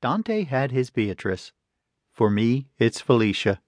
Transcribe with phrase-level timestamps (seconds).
[0.00, 1.52] Dante had his Beatrice.
[2.10, 3.60] For me, it's Felicia.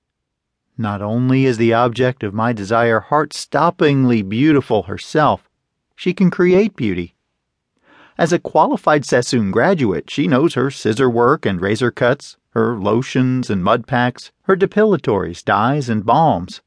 [0.78, 5.50] Not only is the object of my desire heart stoppingly beautiful herself,
[5.94, 7.14] she can create beauty.
[8.16, 13.50] As a qualified Sassoon graduate, she knows her scissor work and razor cuts, her lotions
[13.50, 16.62] and mud packs, her depilatories, dyes, and balms.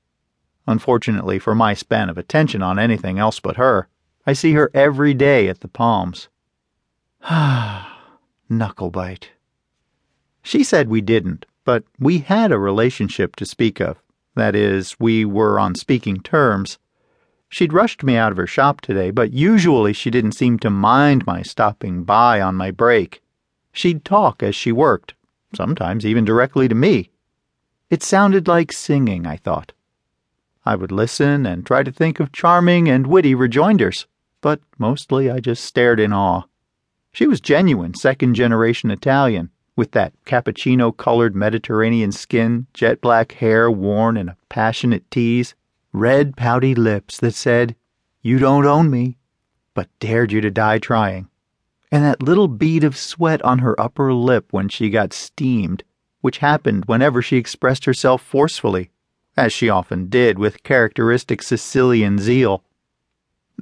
[0.68, 3.88] Unfortunately for my span of attention on anything else but her,
[4.28, 6.30] I see her every day at the Palms.
[7.24, 8.12] Ah,
[8.50, 9.30] knucklebite.
[10.46, 13.98] She said we didn't, but we had a relationship to speak of.
[14.36, 16.78] That is, we were on speaking terms.
[17.50, 21.26] She'd rushed me out of her shop today, but usually she didn't seem to mind
[21.26, 23.24] my stopping by on my break.
[23.72, 25.16] She'd talk as she worked,
[25.56, 27.10] sometimes even directly to me.
[27.90, 29.74] It sounded like singing, I thought.
[30.64, 34.06] I would listen and try to think of charming and witty rejoinders,
[34.42, 36.44] but mostly I just stared in awe.
[37.14, 43.70] She was genuine second generation Italian with that cappuccino colored Mediterranean skin, jet black hair
[43.70, 45.56] worn in a passionate tease,
[45.92, 47.76] red pouty lips that said,
[48.22, 49.18] You don't own me,
[49.74, 51.30] but dared you to die trying,
[51.92, 55.84] and that little bead of sweat on her upper lip when she got steamed,
[56.22, 58.90] which happened whenever she expressed herself forcefully,
[59.38, 62.64] as she often did with characteristic Sicilian zeal.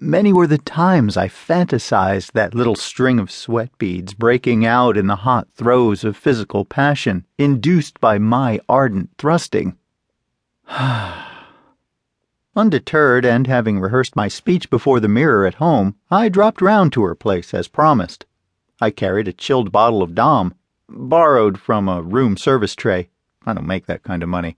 [0.06, 5.08] Many were the times I fantasized that little string of sweat beads breaking out in
[5.08, 9.78] the hot throes of physical passion induced by my ardent thrusting.
[12.54, 17.04] Undeterred, and having rehearsed my speech before the mirror at home, I dropped round to
[17.04, 18.26] her place as promised.
[18.82, 20.54] I carried a chilled bottle of Dom,
[20.90, 23.08] borrowed from a room service tray.
[23.46, 24.58] I don't make that kind of money.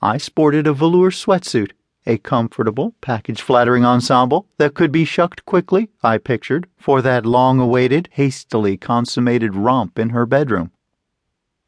[0.00, 1.72] I sported a velour sweatsuit
[2.06, 7.60] a comfortable, package flattering ensemble that could be shucked quickly, I pictured, for that long
[7.60, 10.70] awaited, hastily consummated romp in her bedroom.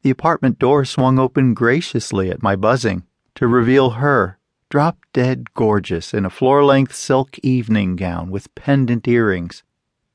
[0.03, 4.39] The apartment door swung open graciously at my buzzing to reveal her,
[4.71, 9.63] drop dead gorgeous in a floor length silk evening gown with pendant earrings.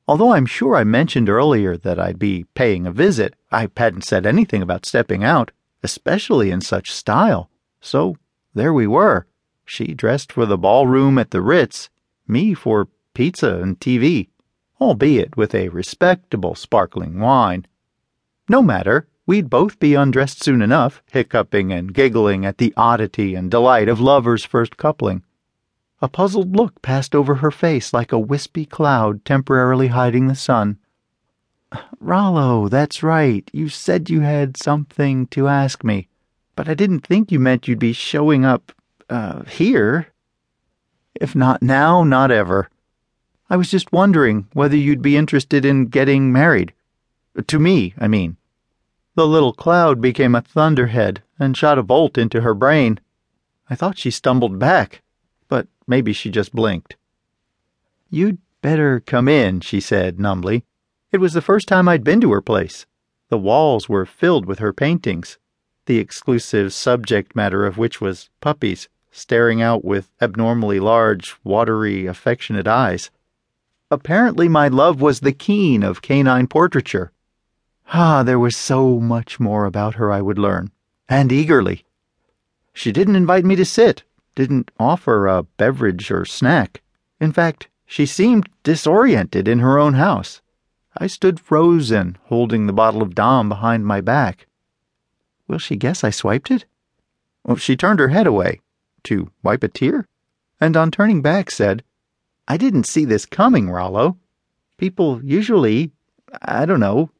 [0.08, 4.26] Although I'm sure I mentioned earlier that I'd be paying a visit, I hadn't said
[4.26, 5.52] anything about stepping out,
[5.82, 7.48] especially in such style.
[7.80, 8.16] So
[8.54, 9.26] there we were
[9.66, 11.90] she dressed for the ballroom at the Ritz,
[12.28, 14.28] me for pizza and TV,
[14.80, 17.66] albeit with a respectable sparkling wine.
[18.48, 23.50] No matter, we'd both be undressed soon enough, hiccuping and giggling at the oddity and
[23.50, 25.24] delight of lovers' first coupling.
[26.00, 30.78] A puzzled look passed over her face like a wispy cloud temporarily hiding the sun.
[32.00, 33.50] Rollo, that's right.
[33.52, 36.08] You said you had something to ask me,
[36.54, 38.72] but I didn't think you meant you'd be showing up
[39.08, 40.08] uh, here.
[41.14, 42.68] If not now, not ever.
[43.48, 46.72] I was just wondering whether you'd be interested in getting married.
[47.46, 48.36] To me, I mean.
[49.14, 53.00] The little cloud became a thunderhead and shot a bolt into her brain.
[53.70, 55.02] I thought she stumbled back,
[55.48, 56.96] but maybe she just blinked.
[58.10, 60.64] You'd better come in, she said numbly.
[61.12, 62.84] It was the first time I'd been to her place.
[63.28, 65.38] The walls were filled with her paintings,
[65.86, 72.68] the exclusive subject matter of which was puppies staring out with abnormally large, watery, affectionate
[72.68, 73.10] eyes.
[73.90, 77.10] Apparently, my love was the keen of canine portraiture.
[77.94, 80.70] Ah, there was so much more about her I would learn,
[81.08, 81.86] and eagerly.
[82.74, 84.02] She didn't invite me to sit,
[84.34, 86.82] didn't offer a beverage or snack.
[87.18, 90.42] In fact, she seemed disoriented in her own house.
[90.98, 94.46] I stood frozen, holding the bottle of Dom behind my back.
[95.48, 96.66] Will she guess I swiped it?
[97.44, 98.60] Well, she turned her head away,
[99.06, 100.06] to wipe a tear,
[100.60, 101.82] and on turning back said,
[102.48, 104.18] I didn't see this coming, Rollo.
[104.76, 105.90] People usually,
[106.42, 107.10] I don't know,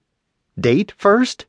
[0.58, 1.46] date first?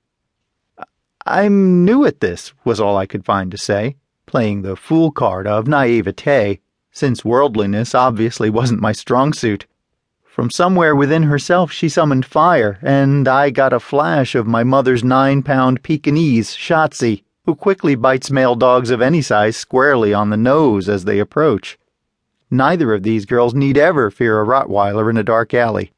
[1.25, 5.45] I'm new at this, was all I could find to say, playing the fool card
[5.45, 6.59] of naivete,
[6.91, 9.67] since worldliness obviously wasn't my strong suit.
[10.23, 15.03] From somewhere within herself she summoned fire, and I got a flash of my mother's
[15.03, 20.35] nine pound Pekingese, Shotzi who quickly bites male dogs of any size squarely on the
[20.35, 21.79] nose as they approach.
[22.51, 25.93] Neither of these girls need ever fear a Rottweiler in a dark alley.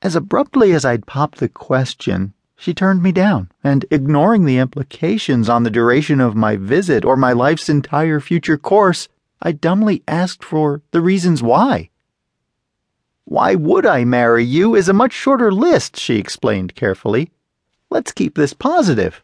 [0.00, 5.50] As abruptly as I'd popped the question, she turned me down, and ignoring the implications
[5.50, 9.06] on the duration of my visit or my life's entire future course,
[9.42, 11.90] I dumbly asked for the reasons why.
[13.26, 17.30] Why would I marry you is a much shorter list, she explained carefully.
[17.90, 19.22] Let's keep this positive.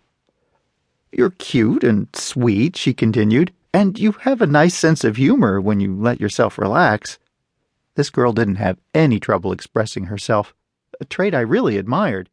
[1.17, 5.81] You're cute and sweet, she continued, and you have a nice sense of humor when
[5.81, 7.19] you let yourself relax.
[7.95, 10.55] This girl didn't have any trouble expressing herself,
[11.01, 12.29] a trait I really admired.